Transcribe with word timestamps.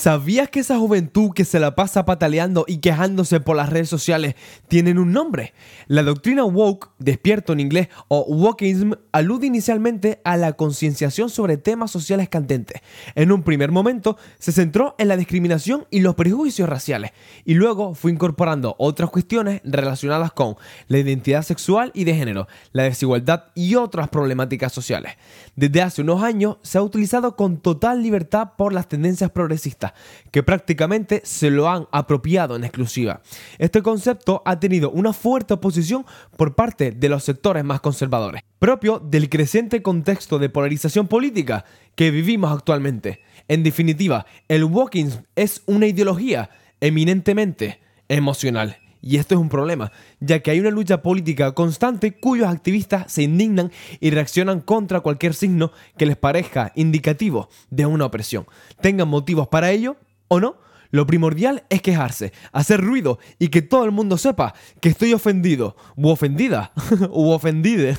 ¿Sabías 0.00 0.48
que 0.48 0.60
esa 0.60 0.78
juventud 0.78 1.32
que 1.34 1.44
se 1.44 1.60
la 1.60 1.74
pasa 1.74 2.06
pataleando 2.06 2.64
y 2.66 2.78
quejándose 2.78 3.38
por 3.38 3.54
las 3.54 3.68
redes 3.68 3.90
sociales 3.90 4.34
tienen 4.66 4.98
un 4.98 5.12
nombre? 5.12 5.52
La 5.88 6.02
doctrina 6.02 6.42
woke, 6.42 6.88
despierto 6.98 7.52
en 7.52 7.60
inglés, 7.60 7.88
o 8.08 8.22
wokeism, 8.22 8.94
alude 9.12 9.46
inicialmente 9.46 10.22
a 10.24 10.38
la 10.38 10.54
concienciación 10.54 11.28
sobre 11.28 11.58
temas 11.58 11.90
sociales 11.90 12.30
candentes. 12.30 12.80
En 13.14 13.30
un 13.30 13.42
primer 13.42 13.72
momento 13.72 14.16
se 14.38 14.52
centró 14.52 14.94
en 14.96 15.08
la 15.08 15.18
discriminación 15.18 15.86
y 15.90 16.00
los 16.00 16.14
prejuicios 16.14 16.66
raciales, 16.66 17.10
y 17.44 17.52
luego 17.52 17.94
fue 17.94 18.10
incorporando 18.10 18.76
otras 18.78 19.10
cuestiones 19.10 19.60
relacionadas 19.64 20.32
con 20.32 20.56
la 20.88 20.96
identidad 20.96 21.42
sexual 21.42 21.90
y 21.92 22.04
de 22.04 22.14
género, 22.14 22.48
la 22.72 22.84
desigualdad 22.84 23.48
y 23.54 23.74
otras 23.74 24.08
problemáticas 24.08 24.72
sociales. 24.72 25.18
Desde 25.56 25.82
hace 25.82 26.00
unos 26.00 26.22
años 26.22 26.56
se 26.62 26.78
ha 26.78 26.82
utilizado 26.82 27.36
con 27.36 27.58
total 27.58 28.02
libertad 28.02 28.52
por 28.56 28.72
las 28.72 28.88
tendencias 28.88 29.30
progresistas 29.30 29.89
que 30.30 30.42
prácticamente 30.42 31.22
se 31.24 31.50
lo 31.50 31.68
han 31.68 31.86
apropiado 31.92 32.56
en 32.56 32.64
exclusiva. 32.64 33.22
Este 33.58 33.82
concepto 33.82 34.42
ha 34.44 34.60
tenido 34.60 34.90
una 34.90 35.12
fuerte 35.12 35.54
oposición 35.54 36.06
por 36.36 36.54
parte 36.54 36.90
de 36.92 37.08
los 37.08 37.24
sectores 37.24 37.64
más 37.64 37.80
conservadores, 37.80 38.42
propio 38.58 38.98
del 38.98 39.28
creciente 39.28 39.82
contexto 39.82 40.38
de 40.38 40.48
polarización 40.48 41.08
política 41.08 41.64
que 41.94 42.10
vivimos 42.10 42.52
actualmente. 42.52 43.20
En 43.48 43.62
definitiva, 43.62 44.26
el 44.48 44.64
walking 44.64 45.10
es 45.36 45.62
una 45.66 45.86
ideología 45.86 46.50
eminentemente 46.80 47.80
emocional 48.08 48.78
y 49.02 49.16
esto 49.16 49.34
es 49.34 49.40
un 49.40 49.48
problema, 49.48 49.92
ya 50.20 50.40
que 50.40 50.50
hay 50.50 50.60
una 50.60 50.70
lucha 50.70 51.02
política 51.02 51.52
constante 51.52 52.18
cuyos 52.18 52.48
activistas 52.48 53.10
se 53.12 53.22
indignan 53.22 53.70
y 54.00 54.10
reaccionan 54.10 54.60
contra 54.60 55.00
cualquier 55.00 55.34
signo 55.34 55.72
que 55.96 56.06
les 56.06 56.16
parezca 56.16 56.72
indicativo 56.74 57.48
de 57.70 57.86
una 57.86 58.06
opresión. 58.06 58.46
Tengan 58.80 59.08
motivos 59.08 59.48
para 59.48 59.70
ello 59.70 59.96
o 60.28 60.40
no, 60.40 60.56
lo 60.90 61.06
primordial 61.06 61.64
es 61.70 61.82
quejarse, 61.82 62.32
hacer 62.52 62.80
ruido 62.80 63.18
y 63.38 63.48
que 63.48 63.62
todo 63.62 63.84
el 63.84 63.92
mundo 63.92 64.18
sepa 64.18 64.54
que 64.80 64.88
estoy 64.88 65.12
ofendido, 65.12 65.76
u 65.96 66.08
ofendida, 66.08 66.72
u 67.10 67.30
ofendide. 67.30 67.96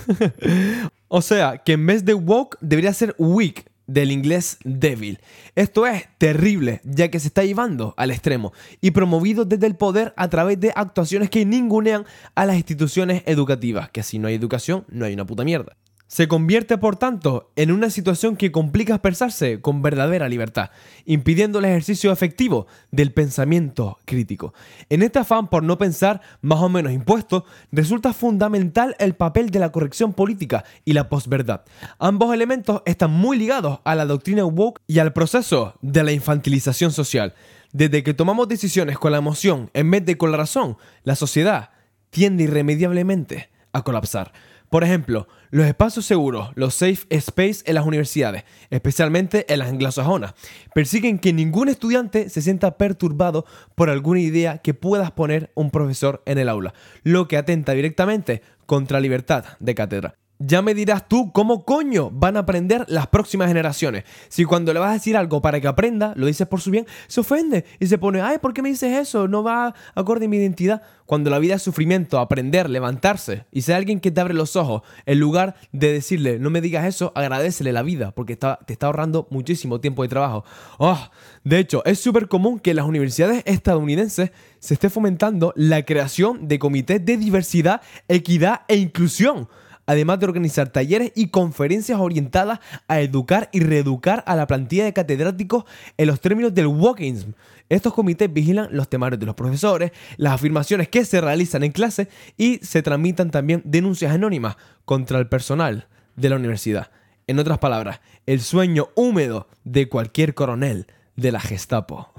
o 1.07 1.21
sea, 1.21 1.59
que 1.59 1.73
en 1.73 1.85
vez 1.85 2.03
de 2.03 2.13
woke 2.13 2.57
debería 2.59 2.93
ser 2.93 3.15
weak, 3.17 3.70
del 3.93 4.11
inglés 4.11 4.57
débil. 4.63 5.19
Esto 5.55 5.85
es 5.85 6.07
terrible, 6.17 6.81
ya 6.83 7.09
que 7.09 7.19
se 7.19 7.27
está 7.27 7.43
llevando 7.43 7.93
al 7.97 8.11
extremo 8.11 8.53
y 8.79 8.91
promovido 8.91 9.45
desde 9.45 9.67
el 9.67 9.75
poder 9.75 10.13
a 10.17 10.29
través 10.29 10.59
de 10.59 10.71
actuaciones 10.75 11.29
que 11.29 11.45
ningunean 11.45 12.05
a 12.35 12.45
las 12.45 12.55
instituciones 12.55 13.23
educativas, 13.25 13.89
que 13.89 14.03
si 14.03 14.19
no 14.19 14.27
hay 14.27 14.35
educación 14.35 14.85
no 14.89 15.05
hay 15.05 15.13
una 15.13 15.25
puta 15.25 15.43
mierda. 15.43 15.75
Se 16.11 16.27
convierte, 16.27 16.77
por 16.77 16.97
tanto, 16.97 17.53
en 17.55 17.71
una 17.71 17.89
situación 17.89 18.35
que 18.35 18.51
complica 18.51 18.95
expresarse 18.95 19.61
con 19.61 19.81
verdadera 19.81 20.27
libertad, 20.27 20.69
impidiendo 21.05 21.59
el 21.59 21.63
ejercicio 21.63 22.11
efectivo 22.11 22.67
del 22.91 23.13
pensamiento 23.13 23.97
crítico. 24.03 24.53
En 24.89 25.03
este 25.03 25.19
afán 25.19 25.47
por 25.47 25.63
no 25.63 25.77
pensar 25.77 26.19
más 26.41 26.59
o 26.59 26.67
menos 26.67 26.91
impuesto, 26.91 27.45
resulta 27.71 28.11
fundamental 28.11 28.93
el 28.99 29.15
papel 29.15 29.51
de 29.51 29.59
la 29.59 29.71
corrección 29.71 30.11
política 30.11 30.65
y 30.83 30.91
la 30.91 31.07
posverdad. 31.07 31.63
Ambos 31.97 32.33
elementos 32.33 32.81
están 32.85 33.11
muy 33.11 33.37
ligados 33.37 33.79
a 33.85 33.95
la 33.95 34.05
doctrina 34.05 34.43
woke 34.43 34.81
y 34.87 34.99
al 34.99 35.13
proceso 35.13 35.75
de 35.81 36.03
la 36.03 36.11
infantilización 36.11 36.91
social. 36.91 37.35
Desde 37.71 38.03
que 38.03 38.13
tomamos 38.13 38.49
decisiones 38.49 38.97
con 38.97 39.13
la 39.13 39.19
emoción 39.19 39.69
en 39.73 39.89
vez 39.89 40.05
de 40.05 40.17
con 40.17 40.31
la 40.31 40.37
razón, 40.39 40.75
la 41.05 41.15
sociedad 41.15 41.69
tiende 42.09 42.43
irremediablemente 42.43 43.49
a 43.71 43.83
colapsar. 43.83 44.33
Por 44.71 44.85
ejemplo, 44.85 45.27
los 45.49 45.65
espacios 45.65 46.05
seguros, 46.05 46.51
los 46.55 46.73
safe 46.73 47.05
space 47.09 47.61
en 47.65 47.75
las 47.75 47.85
universidades, 47.85 48.45
especialmente 48.69 49.45
en 49.51 49.59
las 49.59 49.67
anglosajonas, 49.67 50.33
persiguen 50.73 51.19
que 51.19 51.33
ningún 51.33 51.67
estudiante 51.67 52.29
se 52.29 52.41
sienta 52.41 52.77
perturbado 52.77 53.45
por 53.75 53.89
alguna 53.89 54.21
idea 54.21 54.59
que 54.59 54.73
pueda 54.73 55.13
poner 55.13 55.51
un 55.55 55.71
profesor 55.71 56.23
en 56.25 56.37
el 56.37 56.47
aula, 56.47 56.73
lo 57.03 57.27
que 57.27 57.35
atenta 57.35 57.73
directamente 57.73 58.43
contra 58.65 58.99
la 58.99 59.01
libertad 59.01 59.43
de 59.59 59.75
cátedra. 59.75 60.20
Ya 60.43 60.63
me 60.63 60.73
dirás 60.73 61.07
tú 61.07 61.31
cómo 61.31 61.65
coño 61.65 62.09
van 62.09 62.35
a 62.35 62.39
aprender 62.39 62.83
las 62.87 63.07
próximas 63.07 63.47
generaciones. 63.47 64.05
Si 64.27 64.43
cuando 64.43 64.73
le 64.73 64.79
vas 64.79 64.89
a 64.89 64.93
decir 64.93 65.15
algo 65.15 65.39
para 65.39 65.61
que 65.61 65.67
aprenda, 65.67 66.13
lo 66.15 66.25
dices 66.25 66.47
por 66.47 66.61
su 66.61 66.71
bien, 66.71 66.87
se 67.07 67.19
ofende 67.19 67.63
y 67.79 67.85
se 67.85 67.99
pone, 67.99 68.21
ay, 68.21 68.39
¿por 68.39 68.51
qué 68.51 68.63
me 68.63 68.69
dices 68.69 68.97
eso? 68.97 69.27
No 69.27 69.43
va 69.43 69.75
acorde 69.93 70.25
a 70.25 70.29
mi 70.29 70.37
identidad. 70.37 70.81
Cuando 71.05 71.29
la 71.29 71.37
vida 71.37 71.55
es 71.55 71.61
sufrimiento, 71.61 72.17
aprender, 72.17 72.69
levantarse 72.69 73.45
y 73.51 73.61
ser 73.61 73.75
alguien 73.75 73.99
que 73.99 74.09
te 74.09 74.19
abre 74.19 74.33
los 74.33 74.55
ojos, 74.55 74.81
en 75.05 75.19
lugar 75.19 75.55
de 75.71 75.93
decirle, 75.93 76.39
no 76.39 76.49
me 76.49 76.61
digas 76.61 76.85
eso, 76.85 77.11
agradecele 77.15 77.71
la 77.71 77.83
vida 77.83 78.11
porque 78.11 78.35
te 78.35 78.73
está 78.73 78.87
ahorrando 78.87 79.27
muchísimo 79.29 79.79
tiempo 79.79 80.01
de 80.01 80.09
trabajo. 80.09 80.43
Oh, 80.79 80.99
de 81.43 81.59
hecho, 81.59 81.83
es 81.85 81.99
súper 81.99 82.27
común 82.27 82.59
que 82.59 82.71
en 82.71 82.77
las 82.77 82.85
universidades 82.85 83.43
estadounidenses 83.45 84.31
se 84.59 84.73
esté 84.73 84.89
fomentando 84.89 85.53
la 85.55 85.83
creación 85.83 86.47
de 86.47 86.57
comités 86.57 87.05
de 87.05 87.17
diversidad, 87.17 87.81
equidad 88.07 88.61
e 88.67 88.77
inclusión 88.77 89.49
además 89.85 90.19
de 90.19 90.25
organizar 90.25 90.69
talleres 90.69 91.11
y 91.15 91.27
conferencias 91.27 91.99
orientadas 91.99 92.59
a 92.87 93.01
educar 93.01 93.49
y 93.51 93.61
reeducar 93.61 94.23
a 94.27 94.35
la 94.35 94.47
plantilla 94.47 94.85
de 94.85 94.93
catedráticos 94.93 95.65
en 95.97 96.07
los 96.07 96.21
términos 96.21 96.53
del 96.53 96.67
walking. 96.67 97.33
Estos 97.69 97.93
comités 97.93 98.31
vigilan 98.31 98.67
los 98.71 98.89
temarios 98.89 99.19
de 99.19 99.25
los 99.25 99.35
profesores, 99.35 99.91
las 100.17 100.33
afirmaciones 100.33 100.89
que 100.89 101.05
se 101.05 101.21
realizan 101.21 101.63
en 101.63 101.71
clase 101.71 102.09
y 102.37 102.57
se 102.57 102.81
tramitan 102.81 103.31
también 103.31 103.61
denuncias 103.65 104.13
anónimas 104.13 104.57
contra 104.85 105.19
el 105.19 105.27
personal 105.27 105.87
de 106.15 106.29
la 106.29 106.35
universidad. 106.35 106.91
En 107.27 107.39
otras 107.39 107.59
palabras, 107.59 108.01
el 108.25 108.41
sueño 108.41 108.89
húmedo 108.95 109.47
de 109.63 109.87
cualquier 109.87 110.33
coronel 110.33 110.87
de 111.15 111.31
la 111.31 111.39
Gestapo. 111.39 112.11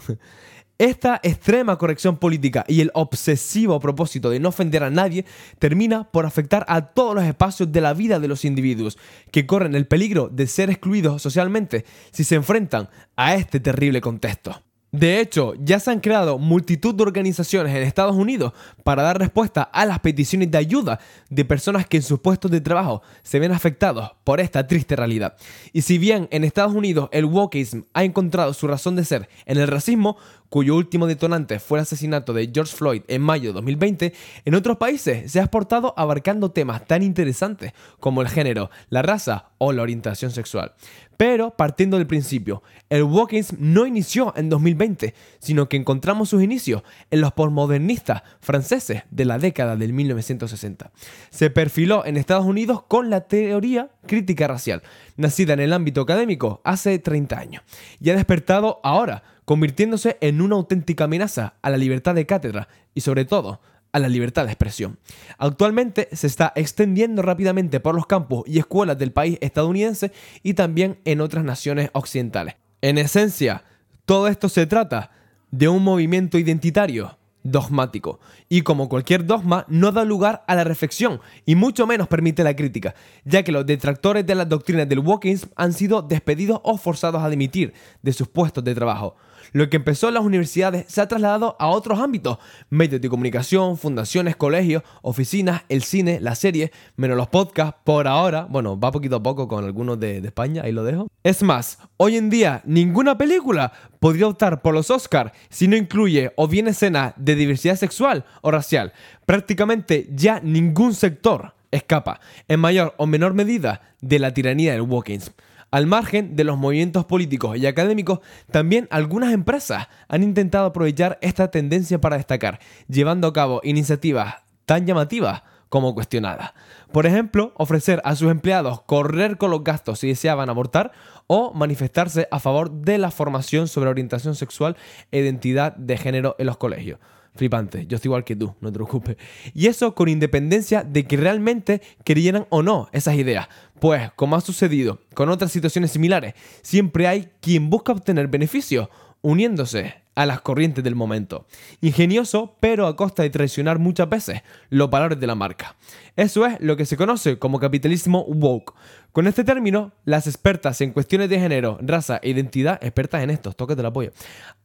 Esta 0.79 1.21
extrema 1.23 1.79
corrección 1.79 2.17
política 2.17 2.65
y 2.67 2.81
el 2.81 2.91
obsesivo 2.95 3.79
propósito 3.79 4.31
de 4.31 4.41
no 4.41 4.49
ofender 4.49 4.83
a 4.83 4.91
nadie 4.91 5.25
termina 5.59 6.11
por 6.11 6.27
afectar 6.27 6.65
a 6.69 6.87
todos 6.87 7.15
los 7.15 7.25
espacios 7.25 7.71
de 7.71 7.81
la 7.81 7.95
vida 7.95 8.19
de 8.19 8.29
los 8.29 8.45
individuos, 8.45 8.99
que 9.31 9.47
corren 9.47 9.75
el 9.75 9.87
peligro 9.87 10.29
de 10.29 10.47
ser 10.47 10.71
excluidos 10.71 11.23
socialmente 11.23 11.85
si 12.11 12.25
se 12.25 12.35
enfrentan 12.35 12.89
a 13.17 13.35
este 13.35 13.61
terrible 13.61 14.01
contexto. 14.01 14.61
De 14.93 15.21
hecho, 15.21 15.55
ya 15.59 15.81
se 15.81 15.91
han 15.91 16.01
creado 16.01 16.39
multitud 16.39 16.95
de 16.95 17.03
organizaciones 17.03 17.75
en 17.75 17.83
Estados 17.83 18.15
Unidos 18.15 18.53
para 18.85 19.03
dar 19.03 19.19
respuesta 19.19 19.63
a 19.63 19.87
las 19.87 20.01
peticiones 20.01 20.51
de 20.51 20.59
ayuda 20.59 21.01
de 21.31 21.47
personas 21.47 21.87
que 21.87 21.97
en 21.97 22.03
sus 22.03 22.21
puestos 22.21 22.51
de 22.51 22.61
trabajo 22.61 23.01
se 23.23 23.39
ven 23.39 23.53
afectados 23.53 24.13
por 24.23 24.39
esta 24.39 24.67
triste 24.67 24.95
realidad. 24.95 25.35
Y 25.73 25.81
si 25.81 25.97
bien 25.97 26.29
en 26.31 26.45
Estados 26.45 26.75
Unidos 26.75 27.09
el 27.11 27.25
wokeism 27.25 27.85
ha 27.95 28.05
encontrado 28.05 28.53
su 28.53 28.67
razón 28.67 28.95
de 28.95 29.07
ser 29.07 29.31
en 29.47 29.57
el 29.57 29.67
racismo, 29.67 30.19
cuyo 30.53 30.77
último 30.77 31.07
detonante 31.07 31.59
fue 31.61 31.79
el 31.79 31.85
asesinato 31.85 32.35
de 32.35 32.51
George 32.53 32.77
Floyd 32.77 33.05
en 33.09 33.23
mayo 33.23 33.49
de 33.49 33.55
2020, 33.55 34.13
en 34.45 34.55
otros 34.55 34.77
países 34.77 35.33
se 35.33 35.41
ha 35.41 35.45
exportado 35.45 35.95
abarcando 35.97 36.51
temas 36.51 36.87
tan 36.87 37.03
interesantes 37.03 37.73
como 38.01 38.21
el 38.21 38.29
género, 38.29 38.69
la 38.91 39.01
raza 39.01 39.47
o 39.57 39.73
la 39.73 39.81
orientación 39.81 40.31
sexual. 40.31 40.75
Pero 41.17 41.57
partiendo 41.57 41.97
del 41.97 42.07
principio, 42.07 42.63
el 42.91 43.05
wokeism 43.05 43.57
no 43.61 43.87
inició 43.87 44.35
en 44.37 44.51
2020, 44.51 45.15
sino 45.39 45.71
que 45.71 45.79
encontramos 45.79 46.29
sus 46.29 46.43
inicios 46.43 46.83
en 47.11 47.23
los 47.23 47.33
postmodernistas 47.33 48.23
franceses 48.43 49.05
de 49.11 49.25
la 49.25 49.39
década 49.39 49.77
del 49.77 49.95
1960. 49.95 50.91
Se 51.31 51.49
perfiló 51.49 52.05
en 52.05 52.19
Estados 52.19 52.45
Unidos 52.45 52.83
con 52.89 53.09
la 53.09 53.23
teoría 53.23 53.89
crítica 54.07 54.49
racial, 54.49 54.83
nacida 55.17 55.55
en 55.55 55.61
el 55.61 55.73
ámbito 55.73 56.03
académico 56.03 56.61
hace 56.63 56.99
30 56.99 57.39
años, 57.39 57.63
y 58.01 58.11
ha 58.11 58.17
despertado 58.17 58.81
ahora 58.83 59.23
convirtiéndose 59.45 60.19
en 60.21 60.41
una 60.41 60.57
auténtica 60.57 61.05
amenaza 61.05 61.55
a 61.63 61.71
la 61.71 61.77
libertad 61.77 62.15
de 62.15 62.27
cátedra 62.27 62.69
y 62.95 63.01
sobre 63.01 63.25
todo 63.25 63.61
a 63.93 63.99
la 63.99 64.09
libertad 64.09 64.47
de 64.47 64.53
expresión. 64.53 64.99
Actualmente 65.39 66.09
se 66.13 66.27
está 66.27 66.53
extendiendo 66.57 67.23
rápidamente 67.23 67.81
por 67.81 67.95
los 67.95 68.07
campus 68.07 68.45
y 68.47 68.59
escuelas 68.59 68.99
del 68.99 69.13
país 69.13 69.39
estadounidense 69.41 70.13
y 70.43 70.55
también 70.55 70.99
en 71.05 71.21
otras 71.21 71.45
naciones 71.45 71.91
occidentales. 71.93 72.57
En 72.81 72.99
esencia, 72.99 73.65
todo 74.07 74.29
esto 74.29 74.49
se 74.49 74.67
trata 74.67 75.11
de 75.51 75.69
un 75.69 75.85
movimiento 75.85 76.39
identitario 76.39 77.19
dogmático 77.45 78.21
y 78.49 78.63
como 78.63 78.89
cualquier 78.89 79.27
dogma 79.27 79.65
no 79.69 79.93
da 79.93 80.05
lugar 80.05 80.45
a 80.47 80.55
la 80.55 80.65
reflexión 80.65 81.21
y 81.45 81.55
mucho 81.55 81.87
menos 81.87 82.09
permite 82.09 82.45
la 82.45 82.57
crítica, 82.57 82.95
ya 83.25 83.43
que 83.43 83.53
los 83.53 83.67
detractores 83.67 84.25
de 84.25 84.35
las 84.35 84.49
doctrinas 84.49 84.89
del 84.89 85.01
Walkins 85.01 85.49
han 85.57 85.73
sido 85.73 86.03
despedidos 86.03 86.61
o 86.63 86.79
forzados 86.79 87.23
a 87.23 87.29
dimitir 87.29 87.75
de 88.01 88.13
sus 88.13 88.29
puestos 88.29 88.65
de 88.65 88.75
trabajo. 88.75 89.17
Lo 89.53 89.69
que 89.69 89.77
empezó 89.77 90.09
en 90.09 90.15
las 90.15 90.25
universidades 90.25 90.87
se 90.89 91.01
ha 91.01 91.09
trasladado 91.09 91.57
a 91.59 91.69
otros 91.69 91.99
ámbitos, 91.99 92.39
medios 92.71 93.01
de 93.01 93.09
comunicación, 93.09 93.77
fundaciones, 93.77 94.37
colegios, 94.37 94.83
oficinas, 95.03 95.63
el 95.69 95.83
cine, 95.83 96.21
la 96.21 96.35
serie, 96.35 96.73
menos 96.97 97.17
los 97.17 97.29
podcasts, 97.29 97.81
por 97.85 98.07
ahora, 98.07 98.47
bueno, 98.49 98.79
va 98.79 98.93
poquito 98.93 99.17
a 99.17 99.23
poco 99.23 99.49
con 99.49 99.65
algunos 99.65 99.99
de, 99.99 100.19
España, 100.19 100.63
ahí 100.65 100.73
lo 100.73 100.85
dejo. 100.85 101.09
Es 101.23 101.43
más, 101.43 101.79
hoy 101.97 102.17
en 102.17 102.31
día 102.31 102.63
ninguna 102.65 103.19
película 103.19 103.73
podría 104.01 104.29
optar 104.29 104.63
por 104.63 104.75
los 104.75 104.91
Oscars 104.91 105.33
si 105.49 105.69
no 105.69 105.77
incluye 105.77 106.33
o 106.37 106.49
bien 106.49 106.69
escenas 106.69 107.15
de 107.17 107.35
diversidad 107.35 107.77
sexual 107.77 108.25
o 108.41 108.51
racial. 108.51 108.93
Prácticamente 109.27 110.09
ya 110.13 110.41
ningún 110.41 110.95
sector 110.95 111.55
escapa, 111.71 112.21
en 112.49 112.61
mayor 112.61 112.95
o 112.99 113.07
menor 113.07 113.35
medida, 113.35 113.81
de 114.01 114.19
la 114.19 114.35
tiranía 114.35 114.73
del 114.73 114.83
Walkins. 114.83 115.33
Al 115.73 115.87
margen 115.87 116.37
de 116.37 116.45
los 116.45 116.59
movimientos 116.59 117.07
políticos 117.07 117.57
y 117.57 117.67
académicos, 117.67 118.21
también 118.51 118.87
algunas 118.91 119.33
empresas 119.33 119.89
han 120.07 120.23
intentado 120.23 120.67
aprovechar 120.67 121.19
esta 121.23 121.51
tendencia 121.51 121.99
para 121.99 122.19
destacar, 122.19 122.61
llevando 122.89 123.27
a 123.27 123.33
cabo 123.33 123.63
iniciativas 123.65 124.35
tan 124.67 124.87
llamativas 124.87 125.45
como 125.71 125.95
cuestionadas. 125.95 126.53
Por 126.93 127.07
ejemplo, 127.07 127.55
ofrecer 127.57 128.03
a 128.05 128.15
sus 128.17 128.31
empleados 128.31 128.83
correr 128.83 129.39
con 129.39 129.51
los 129.51 129.65
gastos 129.65 130.01
si 130.01 130.09
deseaban 130.09 130.51
abortar 130.51 130.93
o 131.27 131.55
manifestarse 131.55 132.29
a 132.31 132.39
favor 132.39 132.71
de 132.71 132.99
la 132.99 133.11
formación 133.11 133.67
sobre 133.67 133.89
orientación 133.89 134.35
sexual 134.35 134.77
e 135.11 135.21
identidad 135.21 135.75
de 135.75 135.97
género 135.97 136.37
en 136.39 136.45
los 136.45 136.59
colegios. 136.59 136.99
Flipante, 137.35 137.87
yo 137.87 137.97
estoy 137.97 138.09
igual 138.09 138.25
que 138.25 138.37
tú, 138.37 138.55
no 138.61 138.71
te 138.71 138.75
preocupes. 138.75 139.17
Y 139.55 139.67
eso 139.67 139.95
con 139.95 140.09
independencia 140.09 140.83
de 140.83 141.05
que 141.05 141.17
realmente 141.17 141.81
creyeran 142.05 142.47
o 142.51 142.63
no 142.63 142.89
esas 142.93 143.15
ideas. 143.15 143.49
Pues, 143.81 144.13
como 144.17 144.37
ha 144.37 144.41
sucedido 144.41 145.01
con 145.15 145.31
otras 145.31 145.51
situaciones 145.51 145.91
similares, 145.93 146.35
siempre 146.63 147.09
hay 147.09 147.31
quien 147.41 147.71
busca 147.71 147.93
obtener 147.93 148.29
beneficios 148.29 148.89
uniéndose 149.23 150.03
a 150.15 150.27
las 150.27 150.41
corrientes 150.41 150.85
del 150.85 150.95
momento. 150.95 151.47
Ingenioso, 151.81 152.57
pero 152.61 152.87
a 152.87 152.97
costa 152.97 153.23
de 153.23 153.31
traicionar 153.31 153.79
muchas 153.79 154.09
veces 154.09 154.43
los 154.69 154.91
valores 154.91 155.19
de 155.19 155.27
la 155.27 155.35
marca. 155.35 155.77
Eso 156.17 156.45
es 156.45 156.61
lo 156.61 156.77
que 156.77 156.85
se 156.85 156.97
conoce 156.97 157.39
como 157.39 157.59
capitalismo 157.59 158.25
woke. 158.27 158.75
Con 159.13 159.27
este 159.27 159.45
término, 159.45 159.93
las 160.05 160.27
expertas 160.27 160.81
en 160.81 160.93
cuestiones 160.93 161.31
de 161.31 161.41
género, 161.41 161.79
raza 161.81 162.21
e 162.23 162.31
identidad, 162.31 162.79
expertas 162.83 163.23
en 163.23 163.31
estos, 163.31 163.57
toques 163.57 163.77
del 163.77 163.87
apoyo, 163.87 164.13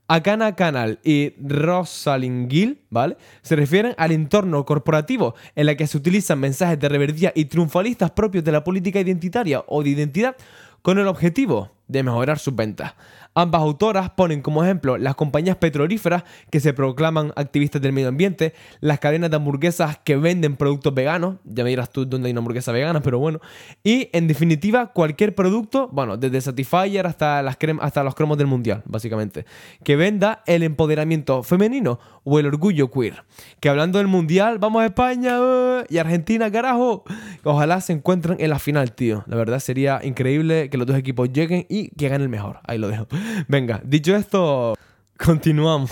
Akana 0.07 0.55
Canal 0.55 0.99
y 1.03 1.33
Rosalind 1.41 2.49
Gill, 2.49 2.79
¿vale? 2.89 3.17
Se 3.41 3.55
refieren 3.55 3.93
al 3.97 4.11
entorno 4.11 4.65
corporativo 4.65 5.35
en 5.55 5.65
la 5.65 5.75
que 5.75 5.87
se 5.87 5.97
utilizan 5.97 6.39
mensajes 6.39 6.79
de 6.79 6.87
reverdía 6.89 7.33
y 7.35 7.45
triunfalistas 7.45 8.11
propios 8.11 8.43
de 8.43 8.53
la 8.53 8.63
política 8.63 8.99
identitaria 8.99 9.63
o 9.67 9.83
de 9.83 9.89
identidad 9.89 10.35
con 10.81 10.97
el 10.99 11.07
objetivo 11.07 11.71
de 11.87 12.03
mejorar 12.03 12.39
sus 12.39 12.55
ventas. 12.55 12.93
Ambas 13.39 13.61
autoras 13.61 14.09
ponen 14.09 14.41
como 14.41 14.63
ejemplo 14.63 14.97
las 14.97 15.13
compañías 15.13 15.57
petrolíferas 15.57 16.23
que 16.49 16.59
se 16.59 16.73
proclaman 16.73 17.33
activistas 17.35 17.79
del 17.83 17.93
medio 17.93 18.07
ambiente, 18.07 18.55
las 18.81 18.97
cadenas 18.97 19.29
de 19.29 19.35
hamburguesas 19.35 19.99
que 20.03 20.15
venden 20.15 20.55
productos 20.55 20.91
veganos, 20.95 21.35
ya 21.43 21.63
me 21.63 21.69
dirás 21.69 21.91
tú 21.91 22.03
dónde 22.03 22.29
hay 22.29 22.31
una 22.31 22.39
hamburguesa 22.39 22.71
vegana, 22.71 23.01
pero 23.01 23.19
bueno, 23.19 23.39
y 23.83 24.09
en 24.11 24.27
definitiva 24.27 24.87
cualquier 24.87 25.35
producto, 25.35 25.87
bueno, 25.91 26.17
desde 26.17 26.41
Satisfyer 26.41 27.05
hasta, 27.05 27.43
las 27.43 27.59
hasta 27.79 28.03
los 28.03 28.15
cromos 28.15 28.39
del 28.39 28.47
mundial, 28.47 28.81
básicamente, 28.85 29.45
que 29.83 29.95
venda 29.95 30.41
el 30.47 30.63
empoderamiento 30.63 31.43
femenino 31.43 31.99
o 32.23 32.39
el 32.39 32.47
orgullo 32.47 32.89
queer. 32.89 33.23
Que 33.59 33.69
hablando 33.69 33.99
del 33.99 34.07
mundial, 34.07 34.57
vamos 34.57 34.81
a 34.81 34.87
España 34.87 35.39
uh, 35.39 35.83
y 35.87 35.99
Argentina, 35.99 36.51
carajo. 36.51 37.03
Ojalá 37.43 37.81
se 37.81 37.93
encuentren 37.93 38.37
en 38.39 38.49
la 38.49 38.57
final, 38.57 38.93
tío. 38.93 39.23
La 39.27 39.35
verdad 39.37 39.59
sería 39.59 39.99
increíble 40.03 40.71
que 40.71 40.77
los 40.77 40.87
dos 40.87 40.97
equipos 40.97 41.31
lleguen 41.31 41.67
y 41.69 41.89
que 41.89 42.07
hagan 42.07 42.21
el 42.21 42.29
mejor. 42.29 42.59
Ahí 42.65 42.79
lo 42.79 42.87
dejo. 42.87 43.07
Venga, 43.47 43.81
dicho 43.83 44.15
esto, 44.15 44.75
continuamos. 45.17 45.91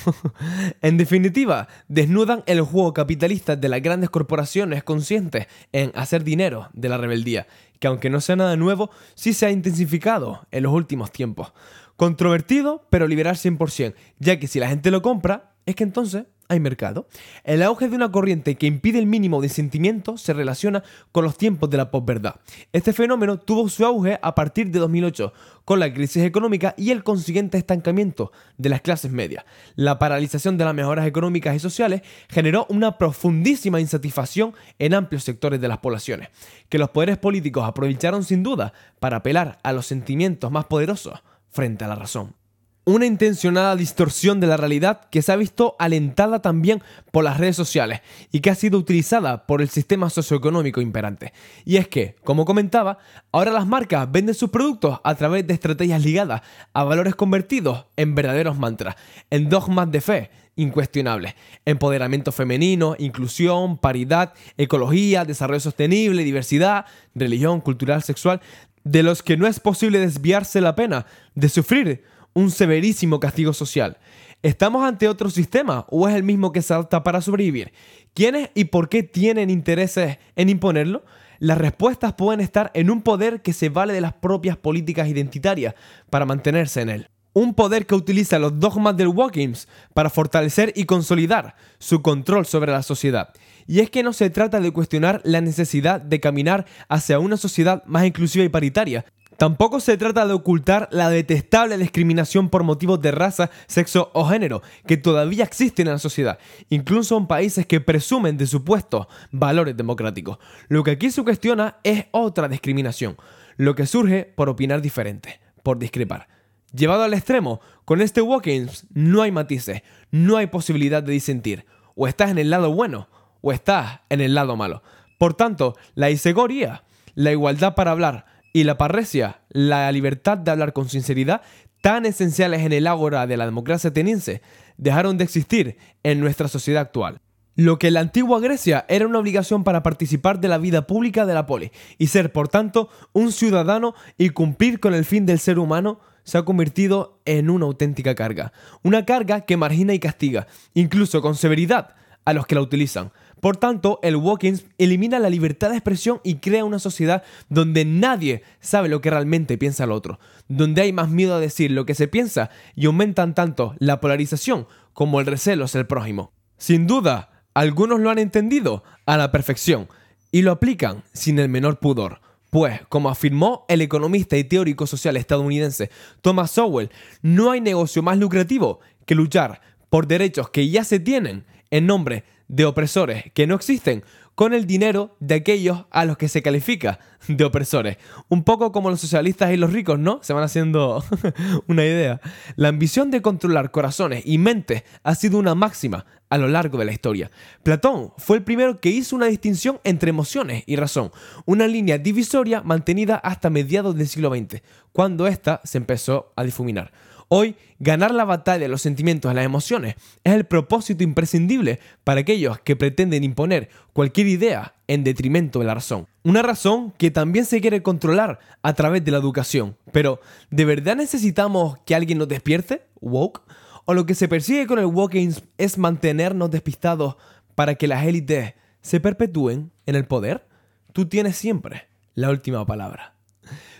en 0.81 0.97
definitiva, 0.97 1.67
desnudan 1.87 2.43
el 2.45 2.61
juego 2.61 2.93
capitalista 2.93 3.55
de 3.55 3.69
las 3.69 3.81
grandes 3.81 4.09
corporaciones 4.09 4.83
conscientes 4.83 5.47
en 5.71 5.91
hacer 5.95 6.23
dinero 6.23 6.69
de 6.73 6.89
la 6.89 6.97
rebeldía, 6.97 7.47
que 7.79 7.87
aunque 7.87 8.09
no 8.09 8.21
sea 8.21 8.35
nada 8.35 8.55
nuevo, 8.55 8.91
sí 9.15 9.33
se 9.33 9.45
ha 9.45 9.51
intensificado 9.51 10.47
en 10.51 10.63
los 10.63 10.73
últimos 10.73 11.11
tiempos. 11.11 11.53
Controvertido, 11.97 12.85
pero 12.89 13.07
liberal 13.07 13.35
100%, 13.35 13.95
ya 14.19 14.39
que 14.39 14.47
si 14.47 14.59
la 14.59 14.67
gente 14.67 14.91
lo 14.91 15.01
compra, 15.01 15.53
es 15.65 15.75
que 15.75 15.83
entonces 15.83 16.25
hay 16.47 16.59
mercado. 16.59 17.07
El 17.43 17.63
auge 17.63 17.89
de 17.89 17.95
una 17.95 18.11
corriente 18.11 18.55
que 18.55 18.67
impide 18.67 18.99
el 18.99 19.05
mínimo 19.05 19.41
de 19.41 19.49
sentimiento 19.49 20.17
se 20.17 20.33
relaciona 20.33 20.83
con 21.11 21.23
los 21.23 21.37
tiempos 21.37 21.69
de 21.69 21.77
la 21.77 21.91
posverdad. 21.91 22.35
Este 22.73 22.93
fenómeno 22.93 23.39
tuvo 23.39 23.67
su 23.69 23.85
auge 23.85 24.19
a 24.21 24.35
partir 24.35 24.71
de 24.71 24.79
2008, 24.79 25.33
con 25.63 25.79
la 25.79 25.93
crisis 25.93 26.23
económica 26.23 26.75
y 26.77 26.91
el 26.91 27.03
consiguiente 27.03 27.57
estancamiento 27.57 28.31
de 28.57 28.69
las 28.69 28.81
clases 28.81 29.11
medias. 29.11 29.45
La 29.75 29.97
paralización 29.97 30.57
de 30.57 30.65
las 30.65 30.75
mejoras 30.75 31.07
económicas 31.07 31.55
y 31.55 31.59
sociales 31.59 32.01
generó 32.29 32.67
una 32.69 32.97
profundísima 32.97 33.79
insatisfacción 33.79 34.53
en 34.79 34.93
amplios 34.93 35.23
sectores 35.23 35.59
de 35.59 35.67
las 35.67 35.79
poblaciones, 35.79 36.29
que 36.69 36.77
los 36.77 36.89
poderes 36.89 37.17
políticos 37.17 37.65
aprovecharon 37.65 38.23
sin 38.23 38.43
duda 38.43 38.73
para 38.99 39.17
apelar 39.17 39.57
a 39.63 39.73
los 39.73 39.87
sentimientos 39.87 40.51
más 40.51 40.65
poderosos 40.65 41.23
frente 41.49 41.85
a 41.85 41.87
la 41.87 41.95
razón 41.95 42.44
una 42.85 43.07
intencionada 43.07 43.75
distorsión 43.75 44.39
de 44.39 44.47
la 44.47 44.57
realidad 44.57 45.01
que 45.09 45.23
se 45.23 45.31
ha 45.31 45.35
visto 45.35 45.75
alentada 45.79 46.41
también 46.41 46.83
por 47.11 47.23
las 47.23 47.37
redes 47.37 47.55
sociales 47.55 48.01
y 48.31 48.39
que 48.39 48.51
ha 48.51 48.55
sido 48.55 48.77
utilizada 48.77 49.47
por 49.47 49.61
el 49.61 49.69
sistema 49.69 50.09
socioeconómico 50.11 50.81
imperante. 50.81 51.33
Y 51.65 51.77
es 51.77 51.87
que, 51.87 52.15
como 52.23 52.45
comentaba, 52.45 52.99
ahora 53.31 53.51
las 53.51 53.65
marcas 53.65 54.11
venden 54.11 54.35
sus 54.35 54.51
productos 54.51 54.99
a 55.03 55.15
través 55.15 55.47
de 55.47 55.55
estrategias 55.55 56.03
ligadas 56.03 56.41
a 56.73 56.83
valores 56.83 57.15
convertidos 57.15 57.85
en 57.97 58.13
verdaderos 58.13 58.57
mantras, 58.57 58.95
en 59.31 59.49
dogmas 59.49 59.91
de 59.91 60.01
fe 60.01 60.29
incuestionables. 60.55 61.33
Empoderamiento 61.65 62.31
femenino, 62.31 62.95
inclusión, 62.99 63.77
paridad, 63.77 64.33
ecología, 64.57 65.25
desarrollo 65.25 65.59
sostenible, 65.59 66.23
diversidad, 66.23 66.85
religión, 67.13 67.61
cultural, 67.61 68.03
sexual, 68.03 68.41
de 68.83 69.01
los 69.01 69.23
que 69.23 69.35
no 69.35 69.47
es 69.47 69.59
posible 69.59 69.99
desviarse 69.99 70.61
la 70.61 70.75
pena 70.75 71.07
de 71.33 71.49
sufrir 71.49 72.03
un 72.35 72.51
severísimo 72.51 73.19
castigo 73.19 73.53
social. 73.53 73.97
¿Estamos 74.43 74.83
ante 74.83 75.07
otro 75.07 75.31
sistema 75.31 75.87
o 75.89 76.07
es 76.07 76.13
el 76.13 76.21
mismo 76.21 76.51
que 76.51 76.61
se 76.61 76.73
adapta 76.73 77.01
para 77.01 77.21
sobrevivir? 77.21 77.71
¿Quiénes 78.13 78.51
y 78.53 78.65
por 78.65 78.89
qué 78.89 79.01
tienen 79.01 79.49
intereses 79.49 80.19
en 80.35 80.49
imponerlo? 80.49 81.03
Las 81.39 81.57
respuestas 81.57 82.13
pueden 82.13 82.41
estar 82.41 82.71
en 82.75 82.91
un 82.91 83.01
poder 83.01 83.41
que 83.41 83.53
se 83.53 83.69
vale 83.69 83.93
de 83.93 84.01
las 84.01 84.13
propias 84.13 84.57
políticas 84.57 85.07
identitarias 85.07 85.75
para 86.09 86.25
mantenerse 86.25 86.81
en 86.81 86.89
él. 86.89 87.09
Un 87.33 87.53
poder 87.53 87.85
que 87.85 87.95
utiliza 87.95 88.37
los 88.37 88.59
dogmas 88.59 88.95
del 88.95 89.07
Walkings 89.07 89.67
para 89.93 90.09
fortalecer 90.09 90.71
y 90.75 90.85
consolidar 90.85 91.55
su 91.79 92.01
control 92.01 92.45
sobre 92.45 92.71
la 92.71 92.83
sociedad. 92.83 93.33
Y 93.67 93.79
es 93.79 93.89
que 93.89 94.03
no 94.03 94.13
se 94.13 94.29
trata 94.29 94.59
de 94.59 94.71
cuestionar 94.71 95.21
la 95.23 95.41
necesidad 95.41 95.99
de 95.99 96.19
caminar 96.19 96.65
hacia 96.87 97.19
una 97.19 97.35
sociedad 97.35 97.83
más 97.85 98.05
inclusiva 98.05 98.45
y 98.45 98.49
paritaria, 98.49 99.05
Tampoco 99.37 99.79
se 99.79 99.97
trata 99.97 100.25
de 100.25 100.33
ocultar 100.33 100.87
la 100.91 101.09
detestable 101.09 101.77
discriminación 101.77 102.49
por 102.49 102.63
motivos 102.63 103.01
de 103.01 103.11
raza, 103.11 103.49
sexo 103.67 104.11
o 104.13 104.25
género 104.25 104.61
que 104.87 104.97
todavía 104.97 105.43
existen 105.43 105.87
en 105.87 105.93
la 105.93 105.99
sociedad, 105.99 106.39
incluso 106.69 107.17
en 107.17 107.27
países 107.27 107.65
que 107.65 107.81
presumen 107.81 108.37
de 108.37 108.47
supuestos 108.47 109.07
valores 109.31 109.75
democráticos. 109.75 110.37
Lo 110.69 110.83
que 110.83 110.91
aquí 110.91 111.11
se 111.11 111.23
cuestiona 111.23 111.77
es 111.83 112.05
otra 112.11 112.47
discriminación, 112.47 113.17
lo 113.57 113.75
que 113.75 113.85
surge 113.85 114.23
por 114.23 114.47
opinar 114.47 114.81
diferente, 114.81 115.39
por 115.63 115.79
discrepar. 115.79 116.27
Llevado 116.73 117.03
al 117.03 117.13
extremo, 117.13 117.61
con 117.85 118.01
este 118.01 118.21
Walkins 118.21 118.85
no 118.93 119.21
hay 119.21 119.31
matices, 119.31 119.81
no 120.11 120.37
hay 120.37 120.47
posibilidad 120.47 121.03
de 121.03 121.13
disentir. 121.13 121.65
O 121.95 122.07
estás 122.07 122.31
en 122.31 122.37
el 122.37 122.49
lado 122.49 122.73
bueno 122.73 123.07
o 123.41 123.53
estás 123.53 124.01
en 124.09 124.19
el 124.19 124.35
lado 124.35 124.57
malo. 124.57 124.83
Por 125.17 125.35
tanto, 125.35 125.77
la 125.93 126.09
isegoría, 126.09 126.83
la 127.13 127.31
igualdad 127.31 127.75
para 127.75 127.91
hablar, 127.91 128.25
y 128.55 128.63
la 128.63 128.77
parresia, 128.77 129.41
la 129.49 129.91
libertad 129.91 130.37
de 130.37 130.49
hablar 130.49 130.71
con 130.71 130.87
sinceridad, 130.87 131.41
tan 131.81 132.05
esenciales 132.05 132.61
en 132.61 132.71
el 132.71 132.87
ágora 132.87 133.27
de 133.27 133.35
la 133.35 133.43
democracia 133.43 133.89
ateniense, 133.89 134.41
dejaron 134.77 135.17
de 135.17 135.25
existir 135.25 135.75
en 136.03 136.21
nuestra 136.21 136.47
sociedad 136.47 136.83
actual. 136.83 137.19
Lo 137.57 137.77
que 137.77 137.87
en 137.89 137.95
la 137.95 137.99
antigua 137.99 138.39
Grecia 138.39 138.85
era 138.87 139.07
una 139.07 139.19
obligación 139.19 139.65
para 139.65 139.83
participar 139.83 140.39
de 140.39 140.47
la 140.47 140.57
vida 140.57 140.87
pública 140.87 141.25
de 141.25 141.33
la 141.33 141.45
poli 141.45 141.73
y 141.97 142.07
ser, 142.07 142.31
por 142.31 142.47
tanto, 142.47 142.87
un 143.11 143.33
ciudadano 143.33 143.93
y 144.17 144.29
cumplir 144.29 144.79
con 144.79 144.93
el 144.93 145.03
fin 145.03 145.25
del 145.25 145.39
ser 145.39 145.59
humano, 145.59 145.99
se 146.23 146.37
ha 146.37 146.45
convertido 146.45 147.19
en 147.25 147.49
una 147.49 147.65
auténtica 147.65 148.15
carga. 148.15 148.53
Una 148.83 149.03
carga 149.03 149.41
que 149.41 149.57
margina 149.57 149.93
y 149.93 149.99
castiga, 149.99 150.47
incluso 150.73 151.21
con 151.21 151.35
severidad, 151.35 151.95
a 152.23 152.31
los 152.31 152.47
que 152.47 152.55
la 152.55 152.61
utilizan. 152.61 153.11
Por 153.39 153.57
tanto, 153.57 153.99
el 154.01 154.15
Walkins 154.15 154.65
elimina 154.77 155.19
la 155.19 155.29
libertad 155.29 155.69
de 155.69 155.75
expresión 155.75 156.19
y 156.23 156.35
crea 156.35 156.65
una 156.65 156.79
sociedad 156.79 157.23
donde 157.49 157.85
nadie 157.85 158.43
sabe 158.59 158.89
lo 158.89 159.01
que 159.01 159.09
realmente 159.09 159.57
piensa 159.57 159.83
el 159.83 159.91
otro, 159.91 160.19
donde 160.47 160.81
hay 160.81 160.93
más 160.93 161.09
miedo 161.09 161.35
a 161.35 161.39
decir 161.39 161.71
lo 161.71 161.85
que 161.85 161.95
se 161.95 162.07
piensa 162.07 162.49
y 162.75 162.85
aumentan 162.85 163.35
tanto 163.35 163.75
la 163.79 163.99
polarización 163.99 164.67
como 164.93 165.19
el 165.19 165.25
recelo 165.25 165.65
hacia 165.65 165.79
el 165.79 165.87
prójimo. 165.87 166.31
Sin 166.57 166.87
duda, 166.87 167.43
algunos 167.53 167.99
lo 167.99 168.09
han 168.09 168.19
entendido 168.19 168.83
a 169.05 169.17
la 169.17 169.31
perfección 169.31 169.87
y 170.31 170.41
lo 170.41 170.51
aplican 170.51 171.03
sin 171.13 171.39
el 171.39 171.49
menor 171.49 171.79
pudor. 171.79 172.21
Pues, 172.49 172.81
como 172.87 173.09
afirmó 173.09 173.65
el 173.67 173.81
economista 173.81 174.37
y 174.37 174.45
teórico 174.45 174.87
social 174.87 175.17
estadounidense 175.17 175.89
Thomas 176.21 176.51
Sowell, 176.51 176.89
no 177.21 177.51
hay 177.51 177.61
negocio 177.61 178.01
más 178.01 178.17
lucrativo 178.17 178.79
que 179.05 179.15
luchar 179.15 179.61
por 179.89 180.07
derechos 180.07 180.49
que 180.49 180.69
ya 180.69 180.83
se 180.83 180.99
tienen 180.99 181.45
en 181.69 181.85
nombre 181.85 182.23
de 182.47 182.65
opresores 182.65 183.31
que 183.33 183.47
no 183.47 183.55
existen 183.55 184.03
con 184.35 184.53
el 184.53 184.67
dinero 184.67 185.15
de 185.21 185.35
aquellos 185.35 185.85
a 185.91 186.03
los 186.03 186.17
que 186.17 186.27
se 186.27 186.41
califica 186.41 186.99
de 187.27 187.43
opresores. 187.45 187.97
Un 188.27 188.43
poco 188.43 188.71
como 188.71 188.89
los 188.89 188.99
socialistas 188.99 189.51
y 189.51 189.57
los 189.57 189.71
ricos, 189.71 189.97
¿no? 189.97 190.19
Se 190.21 190.33
van 190.33 190.43
haciendo 190.43 191.03
una 191.67 191.85
idea. 191.85 192.19
La 192.57 192.67
ambición 192.67 193.11
de 193.11 193.21
controlar 193.21 193.71
corazones 193.71 194.23
y 194.25 194.37
mentes 194.37 194.83
ha 195.03 195.15
sido 195.15 195.39
una 195.39 195.55
máxima 195.55 196.05
a 196.29 196.37
lo 196.37 196.49
largo 196.49 196.77
de 196.77 196.85
la 196.85 196.91
historia. 196.91 197.31
Platón 197.63 198.11
fue 198.17 198.37
el 198.37 198.43
primero 198.43 198.79
que 198.81 198.89
hizo 198.89 199.15
una 199.15 199.27
distinción 199.27 199.79
entre 199.85 200.09
emociones 200.09 200.63
y 200.65 200.75
razón, 200.75 201.11
una 201.45 201.67
línea 201.67 201.97
divisoria 201.97 202.61
mantenida 202.61 203.15
hasta 203.15 203.49
mediados 203.49 203.95
del 203.95 204.07
siglo 204.07 204.35
XX, 204.35 204.61
cuando 204.91 205.27
ésta 205.27 205.61
se 205.63 205.77
empezó 205.77 206.33
a 206.35 206.43
difuminar. 206.43 206.91
Hoy, 207.27 207.55
ganar 207.79 208.13
la 208.13 208.23
batalla 208.23 208.59
de 208.59 208.67
los 208.67 208.81
sentimientos 208.81 209.31
y 209.31 209.35
las 209.35 209.45
emociones 209.45 209.95
es 210.23 210.33
el 210.33 210.45
propósito 210.45 211.03
imprescindible 211.03 211.79
para 212.03 212.21
aquellos 212.21 212.59
que 212.59 212.75
pretenden 212.75 213.23
imponer 213.23 213.69
cualquier 213.93 214.27
idea 214.27 214.75
en 214.87 215.03
detrimento 215.03 215.59
de 215.59 215.65
la 215.65 215.73
razón. 215.73 216.07
Una 216.23 216.43
razón 216.43 216.93
que 216.97 217.09
también 217.09 217.45
se 217.45 217.61
quiere 217.61 217.81
controlar 217.81 218.39
a 218.61 218.73
través 218.73 219.03
de 219.03 219.11
la 219.11 219.17
educación. 219.17 219.75
Pero, 219.91 220.19
¿de 220.51 220.65
verdad 220.65 220.95
necesitamos 220.95 221.79
que 221.85 221.95
alguien 221.95 222.19
nos 222.19 222.27
despierte? 222.27 222.83
¿Woke? 223.01 223.41
¿O 223.85 223.93
lo 223.93 224.05
que 224.05 224.15
se 224.15 224.27
persigue 224.27 224.67
con 224.67 224.79
el 224.79 224.85
woke 224.85 225.29
es 225.57 225.77
mantenernos 225.77 226.51
despistados 226.51 227.15
para 227.55 227.75
que 227.75 227.87
las 227.87 228.05
élites 228.05 228.53
se 228.81 228.99
perpetúen 228.99 229.71
en 229.85 229.95
el 229.95 230.05
poder? 230.05 230.47
Tú 230.93 231.07
tienes 231.07 231.35
siempre 231.35 231.87
la 232.13 232.29
última 232.29 232.65
palabra. 232.65 233.14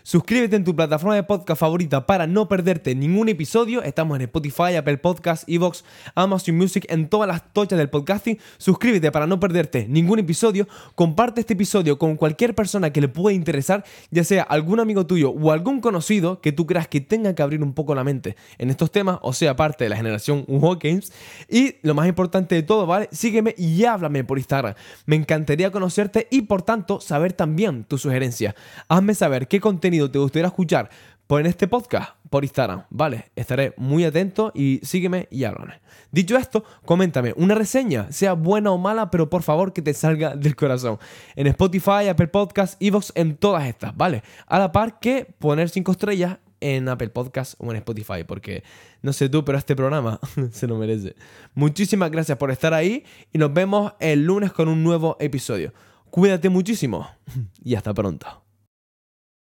Suscríbete 0.04 0.56
en 0.56 0.64
tu 0.64 0.76
plataforma 0.76 1.16
de 1.16 1.24
podcast 1.24 1.60
favorita 1.60 2.06
para 2.06 2.28
no 2.28 2.48
perderte 2.48 2.94
ningún 2.94 3.28
episodio. 3.28 3.82
Estamos 3.82 4.16
en 4.18 4.22
Spotify, 4.24 4.76
Apple 4.76 4.98
Podcasts, 4.98 5.46
Evox, 5.48 5.84
Amazon 6.14 6.56
Music, 6.56 6.86
en 6.90 7.10
todas 7.10 7.28
las 7.28 7.52
tochas 7.54 7.80
del 7.80 7.90
podcasting. 7.90 8.38
Suscríbete 8.58 9.12
para 9.12 9.26
no 9.26 9.40
perderte 9.40 9.88
ningún 9.88 10.20
episodio. 10.20 10.68
Comparte 10.94 11.42
este 11.42 11.54
episodio 11.54 11.98
con 11.98 12.18
cualquier 12.18 12.54
persona 12.54 12.92
que 12.92 13.02
le 13.02 13.08
pueda 13.08 13.36
interesar, 13.36 13.84
ya 14.12 14.24
sea 14.24 14.44
algún 14.44 14.80
amigo 14.80 15.08
tuyo 15.08 15.32
o 15.32 15.52
algún 15.52 15.82
conocido 15.82 16.40
que 16.40 16.52
tú 16.52 16.68
creas 16.68 16.88
que 16.88 17.02
tenga 17.02 17.34
que 17.34 17.42
abrir 17.42 17.64
un 17.64 17.74
poco 17.74 17.96
la 17.96 18.04
mente 18.04 18.36
en 18.60 18.70
estos 18.70 18.92
temas, 18.92 19.18
o 19.24 19.34
sea, 19.34 19.56
parte 19.56 19.86
de 19.86 19.90
la 19.90 19.98
generación 19.98 20.46
Games. 20.82 21.12
Y 21.50 21.76
lo 21.82 21.96
más 21.96 22.08
importante 22.08 22.56
de 22.56 22.64
todo, 22.64 22.86
¿vale? 22.86 23.10
Sígueme 23.12 23.56
y 23.58 23.86
háblame 23.86 24.24
por 24.24 24.38
Instagram. 24.38 24.76
Me 25.06 25.16
encantaría 25.16 25.72
conocerte 25.72 26.28
y 26.30 26.44
por 26.44 26.62
tanto 26.62 27.02
saber 27.02 27.34
también 27.34 27.84
tu 27.86 27.98
sugerencia. 27.98 28.56
Hazme 28.88 29.16
saber 29.16 29.48
qué 29.48 29.55
contenido 29.60 30.10
te 30.10 30.20
gustaría 30.20 30.48
escuchar 30.48 30.90
por 31.28 31.42
en 31.42 31.48
este 31.48 31.68
podcast 31.68 32.12
por 32.30 32.44
Instagram, 32.44 32.84
¿vale? 32.90 33.32
Estaré 33.36 33.74
muy 33.78 34.04
atento 34.04 34.52
y 34.54 34.80
sígueme 34.84 35.28
y 35.32 35.44
háblame. 35.44 35.82
Dicho 36.12 36.38
esto, 36.38 36.64
coméntame 36.86 37.34
una 37.38 37.56
reseña, 37.56 38.12
sea 38.12 38.34
buena 38.34 38.72
o 38.72 38.78
mala, 38.78 39.10
pero 39.10 39.30
por 39.30 39.42
favor 39.42 39.74
que 39.74 39.82
te 39.82 39.94
salga 39.94 40.36
del 40.36 40.56
corazón. 40.56 40.98
En 41.36 41.48
Spotify, 41.48 42.08
Apple 42.10 42.28
Podcasts, 42.28 42.78
Evox, 42.80 43.12
en 43.16 43.38
todas 43.38 43.66
estas, 43.66 43.96
¿vale? 43.96 44.24
A 44.48 44.60
la 44.60 44.72
par 44.72 45.00
que 45.00 45.26
poner 45.40 45.70
5 45.70 45.92
estrellas 45.92 46.38
en 46.60 46.88
Apple 46.90 47.10
Podcasts 47.10 47.56
o 47.60 47.72
en 47.72 47.78
Spotify, 47.78 48.24
porque 48.28 48.64
no 49.02 49.14
sé 49.14 49.30
tú, 49.30 49.44
pero 49.46 49.58
este 49.58 49.76
programa 49.76 50.20
se 50.52 50.68
lo 50.68 50.78
merece. 50.78 51.16
Muchísimas 51.54 52.12
gracias 52.12 52.38
por 52.38 52.52
estar 52.52 52.74
ahí 52.74 53.04
y 53.32 53.38
nos 53.38 53.54
vemos 53.54 53.94
el 54.00 54.26
lunes 54.26 54.52
con 54.52 54.68
un 54.68 54.84
nuevo 54.84 55.18
episodio. 55.20 55.74
Cuídate 56.10 56.50
muchísimo 56.50 57.08
y 57.64 57.76
hasta 57.76 57.94
pronto. 57.94 58.45